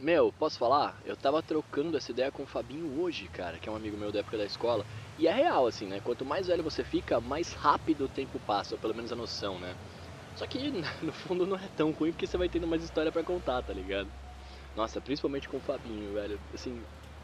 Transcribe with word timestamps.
Meu, 0.00 0.32
posso 0.38 0.56
falar? 0.56 0.96
Eu 1.04 1.16
tava 1.16 1.42
trocando 1.42 1.96
essa 1.96 2.12
ideia 2.12 2.30
com 2.30 2.44
o 2.44 2.46
Fabinho 2.46 3.00
hoje, 3.00 3.26
cara, 3.28 3.58
que 3.58 3.68
é 3.68 3.72
um 3.72 3.74
amigo 3.74 3.96
meu 3.96 4.12
da 4.12 4.20
época 4.20 4.38
da 4.38 4.44
escola. 4.44 4.86
E 5.18 5.26
é 5.26 5.32
real, 5.32 5.66
assim, 5.66 5.86
né? 5.86 6.00
Quanto 6.04 6.24
mais 6.24 6.46
velho 6.46 6.62
você 6.62 6.84
fica, 6.84 7.20
mais 7.20 7.52
rápido 7.52 8.04
o 8.04 8.08
tempo 8.08 8.38
passa, 8.46 8.76
ou 8.76 8.80
pelo 8.80 8.94
menos 8.94 9.10
a 9.10 9.16
noção, 9.16 9.58
né? 9.58 9.74
Só 10.36 10.46
que, 10.46 10.70
no 11.02 11.12
fundo, 11.12 11.44
não 11.44 11.56
é 11.56 11.68
tão 11.76 11.90
ruim 11.90 12.12
porque 12.12 12.28
você 12.28 12.36
vai 12.36 12.48
tendo 12.48 12.66
mais 12.66 12.84
história 12.84 13.10
para 13.10 13.24
contar, 13.24 13.60
tá 13.62 13.72
ligado? 13.72 14.08
Nossa, 14.76 15.00
principalmente 15.00 15.48
com 15.48 15.56
o 15.56 15.60
Fabinho, 15.60 16.14
velho. 16.14 16.38
Assim, 16.54 16.80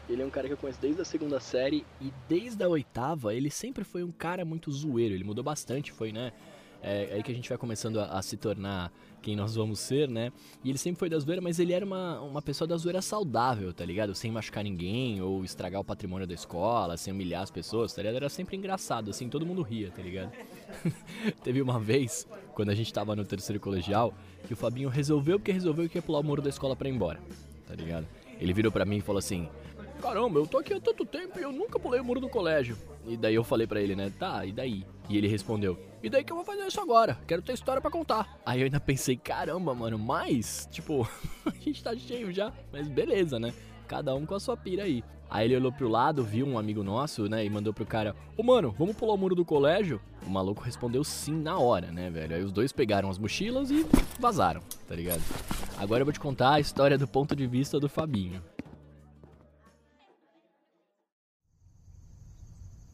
ele 0.09 0.21
é 0.21 0.25
um 0.25 0.29
cara 0.29 0.47
que 0.47 0.53
eu 0.53 0.57
conheço 0.57 0.81
desde 0.81 1.01
a 1.01 1.05
segunda 1.05 1.39
série 1.39 1.85
e 2.01 2.11
desde 2.27 2.61
a 2.61 2.67
oitava 2.67 3.33
ele 3.33 3.49
sempre 3.49 3.85
foi 3.85 4.03
um 4.03 4.11
cara 4.11 4.43
muito 4.43 4.69
zoeiro. 4.69 5.15
Ele 5.15 5.23
mudou 5.23 5.45
bastante, 5.45 5.93
foi, 5.93 6.11
né? 6.11 6.33
É, 6.85 7.07
é 7.09 7.13
aí 7.15 7.23
que 7.23 7.31
a 7.31 7.35
gente 7.35 7.49
vai 7.49 7.57
começando 7.57 7.99
a, 7.99 8.05
a, 8.05 8.21
se 8.21 8.37
tornar 8.37 8.93
quem 9.19 9.35
nós 9.35 9.55
vamos 9.55 9.79
ser, 9.79 10.07
né? 10.07 10.31
E 10.63 10.69
ele 10.69 10.77
sempre 10.77 10.99
foi 10.99 11.09
da 11.09 11.17
zoeira, 11.17 11.41
mas 11.41 11.57
ele 11.57 11.73
era 11.73 11.83
uma, 11.83 12.21
uma 12.21 12.41
pessoa 12.43 12.67
da 12.67 12.77
zoeira 12.77 13.01
saudável, 13.01 13.73
tá 13.73 13.83
ligado? 13.83 14.13
Sem 14.13 14.31
machucar 14.31 14.63
ninguém 14.63 15.19
ou 15.19 15.43
estragar 15.43 15.81
o 15.81 15.83
patrimônio 15.83 16.27
da 16.27 16.35
escola, 16.35 16.95
sem 16.95 17.11
humilhar 17.11 17.41
as 17.41 17.49
pessoas, 17.49 17.91
tá 17.91 18.03
ligado? 18.03 18.17
Era 18.17 18.29
sempre 18.29 18.55
engraçado, 18.55 19.09
assim, 19.09 19.27
todo 19.27 19.47
mundo 19.47 19.63
ria, 19.63 19.89
tá 19.89 20.03
ligado? 20.03 20.31
Teve 21.43 21.59
uma 21.59 21.79
vez, 21.79 22.27
quando 22.53 22.69
a 22.69 22.75
gente 22.75 22.93
tava 22.93 23.15
no 23.15 23.25
terceiro 23.25 23.59
colegial, 23.59 24.13
que 24.45 24.53
o 24.53 24.55
Fabinho 24.55 24.87
resolveu 24.87 25.39
porque 25.39 25.51
resolveu 25.51 25.89
que 25.89 25.97
ia 25.97 26.03
pular 26.03 26.19
o 26.19 26.23
muro 26.23 26.41
da 26.41 26.49
escola 26.49 26.75
pra 26.75 26.87
ir 26.87 26.93
embora, 26.93 27.19
tá 27.67 27.73
ligado? 27.73 28.05
Ele 28.39 28.53
virou 28.53 28.71
pra 28.71 28.85
mim 28.85 28.97
e 28.97 29.01
falou 29.01 29.17
assim: 29.17 29.49
Caramba, 29.99 30.37
eu 30.37 30.45
tô 30.45 30.59
aqui 30.59 30.71
há 30.71 30.79
tanto 30.79 31.03
tempo 31.03 31.39
e 31.39 31.41
eu 31.41 31.51
nunca 31.51 31.79
pulei 31.79 31.99
o 31.99 32.05
muro 32.05 32.19
do 32.19 32.29
colégio. 32.29 32.77
E 33.07 33.15
daí 33.15 33.35
eu 33.35 33.43
falei 33.43 33.67
para 33.67 33.81
ele, 33.81 33.95
né? 33.95 34.11
Tá, 34.17 34.45
e 34.45 34.51
daí? 34.51 34.85
E 35.09 35.17
ele 35.17 35.27
respondeu: 35.27 35.77
E 36.01 36.09
daí 36.09 36.23
que 36.23 36.31
eu 36.31 36.35
vou 36.35 36.45
fazer 36.45 36.65
isso 36.65 36.81
agora? 36.81 37.17
Quero 37.27 37.41
ter 37.41 37.53
história 37.53 37.81
para 37.81 37.91
contar. 37.91 38.39
Aí 38.45 38.61
eu 38.61 38.65
ainda 38.65 38.79
pensei: 38.79 39.15
Caramba, 39.15 39.73
mano, 39.73 39.97
mas, 39.97 40.67
tipo, 40.71 41.07
a 41.45 41.51
gente 41.51 41.83
tá 41.83 41.95
cheio 41.95 42.33
já. 42.33 42.51
Mas 42.71 42.87
beleza, 42.87 43.39
né? 43.39 43.53
Cada 43.87 44.15
um 44.15 44.25
com 44.25 44.35
a 44.35 44.39
sua 44.39 44.57
pira 44.57 44.83
aí. 44.83 45.03
Aí 45.29 45.45
ele 45.45 45.55
olhou 45.55 45.71
pro 45.71 45.87
lado, 45.87 46.23
viu 46.23 46.45
um 46.45 46.57
amigo 46.57 46.83
nosso, 46.83 47.27
né? 47.27 47.45
E 47.45 47.49
mandou 47.49 47.73
pro 47.73 47.85
cara: 47.85 48.15
Ô 48.37 48.43
mano, 48.43 48.71
vamos 48.77 48.95
pular 48.95 49.13
o 49.13 49.17
muro 49.17 49.35
do 49.35 49.45
colégio? 49.45 50.01
O 50.25 50.29
maluco 50.29 50.63
respondeu 50.63 51.03
sim 51.03 51.35
na 51.35 51.57
hora, 51.57 51.91
né, 51.91 52.09
velho? 52.09 52.35
Aí 52.35 52.43
os 52.43 52.51
dois 52.51 52.71
pegaram 52.71 53.09
as 53.09 53.17
mochilas 53.17 53.69
e 53.69 53.85
vazaram, 54.19 54.61
tá 54.87 54.95
ligado? 54.95 55.21
Agora 55.77 56.01
eu 56.01 56.05
vou 56.05 56.13
te 56.13 56.19
contar 56.19 56.53
a 56.53 56.59
história 56.59 56.97
do 56.97 57.07
ponto 57.07 57.35
de 57.35 57.45
vista 57.45 57.79
do 57.79 57.89
Fabinho. 57.89 58.41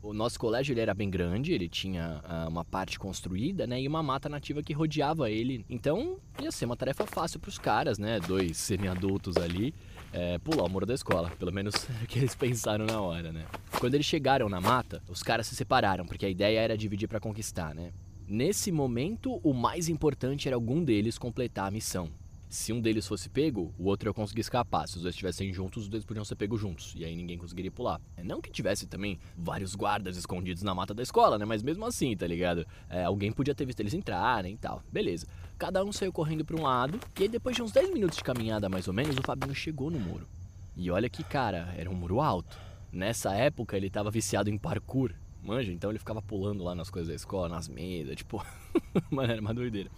O 0.03 0.13
nosso 0.13 0.39
colégio 0.39 0.73
ele 0.73 0.81
era 0.81 0.95
bem 0.95 1.11
grande, 1.11 1.53
ele 1.53 1.69
tinha 1.69 2.23
uh, 2.25 2.49
uma 2.49 2.65
parte 2.65 2.97
construída, 2.97 3.67
né, 3.67 3.79
e 3.79 3.87
uma 3.87 4.01
mata 4.01 4.27
nativa 4.27 4.63
que 4.63 4.73
rodeava 4.73 5.29
ele. 5.29 5.63
Então 5.69 6.17
ia 6.41 6.51
ser 6.51 6.65
uma 6.65 6.75
tarefa 6.75 7.05
fácil 7.05 7.39
para 7.39 7.49
os 7.49 7.59
caras, 7.59 7.99
né, 7.99 8.19
dois 8.19 8.57
semi-adultos 8.57 9.37
ali, 9.37 9.75
é, 10.11 10.39
pular 10.39 10.63
o 10.63 10.69
muro 10.69 10.87
da 10.87 10.95
escola. 10.95 11.29
Pelo 11.37 11.53
menos 11.53 11.75
é 12.01 12.03
o 12.03 12.07
que 12.07 12.17
eles 12.17 12.33
pensaram 12.33 12.85
na 12.85 12.99
hora, 12.99 13.31
né. 13.31 13.45
Quando 13.79 13.93
eles 13.93 14.07
chegaram 14.07 14.49
na 14.49 14.59
mata, 14.59 15.03
os 15.07 15.21
caras 15.21 15.45
se 15.45 15.55
separaram, 15.55 16.05
porque 16.05 16.25
a 16.25 16.29
ideia 16.29 16.59
era 16.59 16.75
dividir 16.75 17.07
para 17.07 17.19
conquistar, 17.19 17.75
né. 17.75 17.91
Nesse 18.27 18.71
momento, 18.71 19.39
o 19.43 19.53
mais 19.53 19.87
importante 19.87 20.47
era 20.47 20.55
algum 20.55 20.83
deles 20.83 21.17
completar 21.17 21.67
a 21.67 21.71
missão 21.71 22.09
se 22.51 22.73
um 22.73 22.81
deles 22.81 23.07
fosse 23.07 23.29
pego, 23.29 23.73
o 23.79 23.85
outro 23.85 24.09
ia 24.09 24.13
conseguir 24.13 24.41
escapar. 24.41 24.85
Se 24.85 24.97
os 24.97 25.03
dois 25.03 25.15
estivessem 25.15 25.53
juntos, 25.53 25.83
os 25.83 25.89
dois 25.89 26.03
podiam 26.03 26.25
ser 26.25 26.35
pegos 26.35 26.59
juntos. 26.59 26.93
E 26.97 27.05
aí 27.05 27.15
ninguém 27.15 27.37
conseguiria 27.37 27.71
pular. 27.71 28.01
É, 28.17 28.23
não 28.25 28.41
que 28.41 28.51
tivesse 28.51 28.85
também 28.85 29.17
vários 29.37 29.73
guardas 29.73 30.17
escondidos 30.17 30.61
na 30.61 30.75
mata 30.75 30.93
da 30.93 31.01
escola, 31.01 31.39
né? 31.39 31.45
Mas 31.45 31.63
mesmo 31.63 31.85
assim, 31.85 32.15
tá 32.15 32.27
ligado? 32.27 32.67
É, 32.89 33.05
alguém 33.05 33.31
podia 33.31 33.55
ter 33.55 33.65
visto 33.65 33.79
eles 33.79 33.93
entrarem 33.93 34.55
e 34.55 34.57
tal. 34.57 34.83
Beleza. 34.91 35.27
Cada 35.57 35.81
um 35.81 35.93
saiu 35.93 36.11
correndo 36.11 36.43
para 36.43 36.57
um 36.57 36.63
lado. 36.63 36.99
E 37.17 37.23
aí, 37.23 37.29
depois 37.29 37.55
de 37.55 37.61
uns 37.61 37.71
10 37.71 37.93
minutos 37.93 38.17
de 38.17 38.23
caminhada, 38.23 38.67
mais 38.67 38.85
ou 38.85 38.93
menos, 38.93 39.15
o 39.15 39.21
Fabinho 39.21 39.55
chegou 39.55 39.89
no 39.89 39.99
muro. 39.99 40.27
E 40.75 40.91
olha 40.91 41.09
que, 41.09 41.23
cara, 41.23 41.73
era 41.77 41.89
um 41.89 41.95
muro 41.95 42.19
alto. 42.19 42.57
Nessa 42.91 43.33
época, 43.33 43.77
ele 43.77 43.89
tava 43.89 44.11
viciado 44.11 44.49
em 44.49 44.57
parkour. 44.57 45.13
Manja, 45.41 45.71
então 45.71 45.89
ele 45.89 45.99
ficava 45.99 46.21
pulando 46.21 46.65
lá 46.65 46.75
nas 46.75 46.89
coisas 46.89 47.07
da 47.07 47.15
escola, 47.15 47.47
nas 47.47 47.69
mesas, 47.69 48.17
tipo. 48.17 48.45
Mano, 49.09 49.31
era 49.31 49.41
uma 49.41 49.53
doideira. 49.53 49.89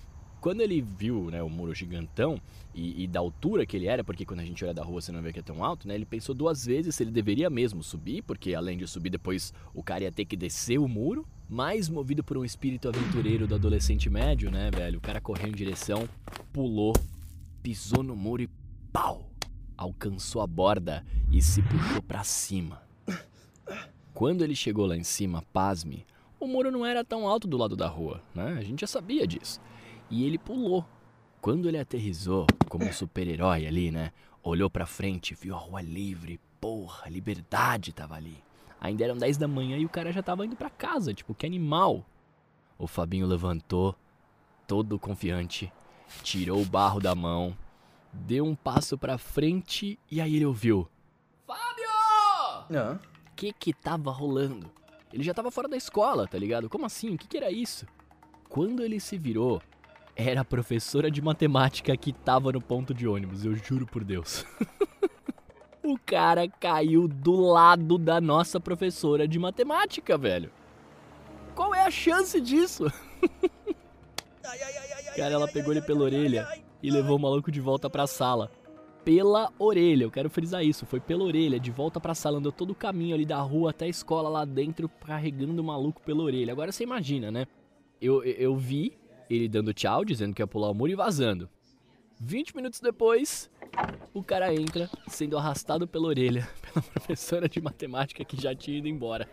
Quando 0.44 0.60
ele 0.60 0.82
viu 0.82 1.32
né, 1.32 1.42
o 1.42 1.50
muro 1.50 1.74
gigantão 1.74 2.38
e, 2.76 3.06
e, 3.06 3.08
da 3.08 3.22
altura 3.22 3.66
que 3.66 3.78
ele 3.78 3.88
era, 3.88 4.04
porque 4.04 4.26
quando 4.26 4.42
a 4.42 4.44
gente 4.44 4.62
olha 4.66 4.74
da 4.74 4.84
rua 4.84 5.00
você 5.00 5.10
não 5.10 5.22
vê 5.22 5.32
que 5.32 5.40
é 5.40 5.42
tão 5.42 5.64
alto, 5.64 5.88
né? 5.88 5.96
Ele 5.96 6.04
pensou 6.04 6.36
duas 6.36 6.66
vezes 6.66 6.94
se 6.94 7.02
ele 7.02 7.12
deveria 7.12 7.50
mesmo 7.50 7.82
subir, 7.82 8.22
porque 8.24 8.54
além 8.54 8.78
de 8.78 8.86
subir 8.86 9.10
depois 9.10 9.54
o 9.74 9.82
cara 9.82 10.04
ia 10.04 10.12
ter 10.12 10.26
que 10.26 10.36
descer 10.36 10.78
o 10.80 10.86
muro. 10.86 11.26
Mais 11.50 11.88
movido 11.88 12.26
por 12.26 12.38
um 12.38 12.44
espírito 12.44 12.90
aventureiro 12.90 13.48
do 13.48 13.56
adolescente 13.56 14.10
médio, 14.10 14.52
né, 14.52 14.70
velho? 14.70 14.98
O 14.98 15.02
cara 15.02 15.22
correu 15.22 15.48
em 15.48 15.54
direção, 15.54 16.10
pulou, 16.52 16.92
pisou 17.62 18.04
no 18.04 18.14
muro 18.14 18.42
e 18.42 18.50
pau! 18.92 19.30
Alcançou 19.78 20.42
a 20.42 20.48
borda 20.48 21.06
e 21.32 21.42
se 21.42 21.62
puxou 21.62 22.02
para 22.02 22.22
cima. 22.26 22.84
Quando 24.14 24.44
ele 24.44 24.56
chegou 24.58 24.86
lá 24.86 24.98
em 24.98 25.06
cima, 25.06 25.42
pasme, 25.54 26.06
o 26.38 26.48
muro 26.48 26.70
não 26.70 26.86
era 26.86 27.02
tão 27.02 27.30
alto 27.30 27.48
do 27.48 27.56
lado 27.56 27.78
da 27.78 27.88
rua, 27.88 28.22
né? 28.36 28.58
A 28.60 28.62
gente 28.62 28.82
já 28.82 28.88
sabia 28.88 29.26
disso 29.26 29.62
e 30.10 30.26
ele 30.26 30.38
pulou. 30.38 30.86
Quando 31.42 31.68
ele 31.68 31.78
aterrizou, 31.78 32.48
como 32.70 32.86
um 32.86 32.94
super-herói 32.94 33.68
ali, 33.68 33.92
né? 33.92 34.12
Olhou 34.42 34.70
pra 34.70 34.86
frente, 34.86 35.36
viu 35.36 35.56
a 35.56 35.58
rua 35.58 35.82
livre, 35.82 36.40
porra, 36.60 37.10
liberdade 37.10 37.92
tava 37.92 38.16
ali. 38.16 38.44
Ainda 38.80 39.04
eram 39.04 39.18
10 39.18 39.38
da 39.38 39.48
manhã 39.48 39.78
e 39.78 39.86
o 39.86 39.90
cara 39.90 40.12
já 40.12 40.22
tava 40.24 40.46
indo 40.46 40.56
para 40.56 40.70
casa, 40.70 41.14
tipo, 41.14 41.34
que 41.34 41.46
animal. 41.46 42.06
O 42.78 42.88
Fabinho 42.88 43.28
levantou, 43.28 43.96
todo 44.68 45.00
confiante, 45.00 45.72
tirou 46.22 46.62
o 46.62 46.66
barro 46.66 47.00
da 47.00 47.16
mão, 47.16 47.58
deu 48.12 48.46
um 48.46 48.56
passo 48.56 48.98
pra 48.98 49.18
frente 49.18 49.98
e 50.10 50.20
aí 50.20 50.36
ele 50.36 50.46
ouviu: 50.46 50.88
Fábio! 51.48 51.90
Ah. 52.78 53.00
Que 53.36 53.52
que 53.52 53.74
tava 53.74 54.12
rolando? 54.12 54.72
Ele 55.12 55.24
já 55.24 55.34
tava 55.34 55.52
fora 55.52 55.68
da 55.68 55.78
escola, 55.78 56.28
tá 56.28 56.38
ligado? 56.38 56.70
Como 56.70 56.86
assim? 56.86 57.16
O 57.16 57.18
que 57.18 57.28
que 57.28 57.38
era 57.38 57.52
isso? 57.52 57.86
Quando 58.50 58.84
ele 58.84 59.00
se 59.00 59.18
virou, 59.18 59.62
era 60.16 60.42
a 60.42 60.46
professora 60.46 61.10
de 61.10 61.22
matemática 61.22 61.96
que 61.98 62.14
tava 62.14 62.52
no 62.52 62.62
ponto 62.62 62.94
de 62.94 63.08
ônibus, 63.08 63.46
eu 63.46 63.56
juro 63.56 63.86
por 63.86 64.04
Deus. 64.04 64.46
o 65.84 65.98
cara 66.06 66.48
caiu 66.48 67.08
do 67.08 67.36
lado 67.36 67.98
da 67.98 68.22
nossa 68.22 68.60
professora 68.60 69.28
de 69.28 69.40
matemática, 69.40 70.18
velho. 70.18 70.52
Qual 71.56 71.74
é 71.74 71.82
a 71.86 71.92
chance 71.92 72.40
disso? 72.40 72.92
cara, 75.16 75.34
ela 75.34 75.48
pegou 75.48 75.72
ele 75.74 75.82
pela 75.82 76.04
orelha 76.04 76.48
e 76.82 76.90
levou 76.92 77.18
o 77.18 77.22
maluco 77.22 77.52
de 77.52 77.60
volta 77.60 77.90
pra 77.90 78.08
sala. 78.08 78.52
Pela 79.04 79.52
orelha, 79.60 80.06
eu 80.06 80.12
quero 80.12 80.30
frisar 80.30 80.64
isso, 80.64 80.86
foi 80.86 81.00
pela 81.00 81.24
orelha, 81.26 81.60
de 81.60 81.70
volta 81.70 82.00
pra 82.00 82.16
sala, 82.16 82.38
andou 82.38 82.52
todo 82.52 82.72
o 82.72 82.76
caminho 82.76 83.14
ali 83.14 83.26
da 83.26 83.40
rua 83.42 83.72
até 83.72 83.86
a 83.86 83.90
escola 83.90 84.30
lá 84.30 84.46
dentro, 84.46 84.88
carregando 85.06 85.62
o 85.62 85.66
maluco 85.66 86.02
pela 86.02 86.24
orelha. 86.24 86.54
Agora 86.54 86.72
você 86.72 86.84
imagina, 86.84 87.30
né? 87.30 87.46
Eu, 88.02 88.24
eu 88.24 88.56
vi 88.56 88.98
ele 89.30 89.48
dando 89.48 89.74
tchau, 89.74 90.04
dizendo 90.04 90.34
que 90.34 90.42
ia 90.42 90.48
pular 90.48 90.70
o 90.70 90.74
muro 90.74 90.92
e 90.92 90.96
vazando. 90.96 91.50
20 92.20 92.56
minutos 92.56 92.80
depois, 92.80 93.50
o 94.14 94.24
cara 94.24 94.54
entra 94.54 94.90
sendo 95.08 95.38
arrastado 95.38 95.88
pela 95.88 96.08
orelha 96.08 96.48
pela 96.62 96.82
professora 96.84 97.50
de 97.50 97.62
matemática 97.62 98.24
que 98.24 98.40
já 98.40 98.56
tinha 98.56 98.78
ido 98.78 98.88
embora. 98.88 99.28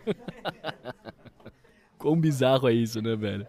Quão 1.97 2.19
bizarro 2.19 2.67
é 2.67 2.73
isso, 2.73 3.01
né, 3.01 3.15
velho? 3.15 3.47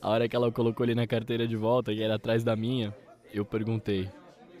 A 0.00 0.10
hora 0.10 0.28
que 0.28 0.34
ela 0.34 0.50
colocou 0.50 0.84
ele 0.84 0.94
na 0.94 1.06
carteira 1.06 1.46
de 1.46 1.56
volta, 1.56 1.94
que 1.94 2.02
era 2.02 2.16
atrás 2.16 2.42
da 2.42 2.56
minha, 2.56 2.94
eu 3.32 3.44
perguntei: 3.44 4.10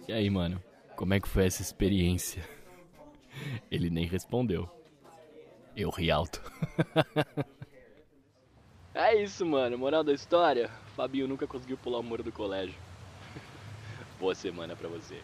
E 0.06 0.12
aí, 0.12 0.28
mano, 0.30 0.62
como 0.96 1.14
é 1.14 1.20
que 1.20 1.28
foi 1.28 1.46
essa 1.46 1.62
experiência? 1.62 2.42
Ele 3.70 3.90
nem 3.90 4.06
respondeu. 4.06 4.68
Eu 5.74 5.90
ri 5.90 6.10
alto. 6.10 6.40
É 9.02 9.20
isso, 9.20 9.44
mano. 9.44 9.76
Moral 9.76 10.04
da 10.04 10.12
história: 10.12 10.70
Fabinho 10.96 11.26
nunca 11.26 11.44
conseguiu 11.44 11.76
pular 11.76 11.98
o 11.98 12.02
muro 12.02 12.22
do 12.22 12.30
colégio. 12.30 12.76
Boa 14.20 14.34
semana 14.34 14.76
pra 14.76 14.88
você. 14.88 15.20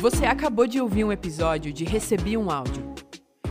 Você 0.00 0.24
acabou 0.24 0.66
de 0.66 0.80
ouvir 0.80 1.04
um 1.04 1.12
episódio 1.12 1.70
de 1.72 1.84
Recebi 1.84 2.36
um 2.36 2.50
Áudio. 2.50 2.94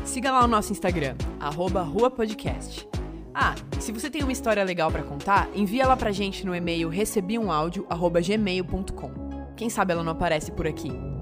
Siga 0.03 0.31
lá 0.31 0.43
o 0.43 0.47
nosso 0.47 0.71
Instagram, 0.71 1.15
arroba 1.39 1.83
Rua 1.83 2.09
Podcast. 2.09 2.89
Ah, 3.33 3.53
se 3.79 3.91
você 3.91 4.09
tem 4.09 4.23
uma 4.23 4.31
história 4.31 4.63
legal 4.63 4.89
para 4.91 5.03
contar, 5.03 5.49
envia 5.53 5.83
ela 5.83 5.97
pra 5.97 6.11
gente 6.11 6.43
no 6.45 6.55
e-mail 6.55 6.89
recebiumaudio.gmail.com. 6.89 9.11
Quem 9.55 9.69
sabe 9.69 9.93
ela 9.93 10.03
não 10.03 10.13
aparece 10.13 10.51
por 10.51 10.65
aqui. 10.65 11.14